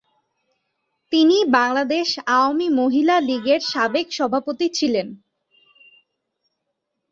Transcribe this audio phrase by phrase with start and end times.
[1.11, 5.07] তিনি বাংলাদেশ আওয়ামী মহিলা লীগের সাবেক সভাপতি ছিলেন।